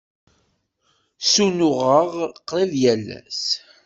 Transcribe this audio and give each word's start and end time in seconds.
Ssunuɣeɣ 1.23 2.09
qrib 2.47 2.71
yal 2.83 3.05
ass. 3.19 3.43